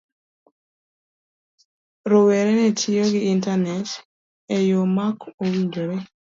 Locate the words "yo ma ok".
4.69-5.19